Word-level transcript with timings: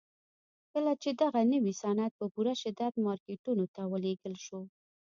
کله 0.71 0.91
چې 1.01 1.09
دغه 1.21 1.41
نوي 1.53 1.73
صنعت 1.81 2.13
په 2.19 2.25
پوره 2.33 2.53
شدت 2.61 2.93
مارکيټونو 3.05 3.65
ته 3.75 3.81
ولېږل 3.91 4.35
شو. 4.45 4.61